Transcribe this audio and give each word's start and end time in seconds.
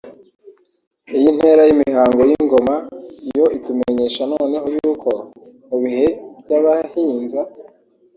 Iyi 1.17 1.29
ntera 1.37 1.61
y’imihango 1.65 2.21
y’ingoma 2.29 2.75
yo 3.37 3.45
itumenyesha 3.57 4.23
noneho 4.33 4.65
yuko 4.75 5.09
mu 5.67 5.77
bihe 5.83 6.05
by’Abahinza 6.43 7.41